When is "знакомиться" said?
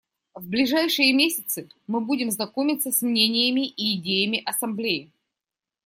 2.31-2.91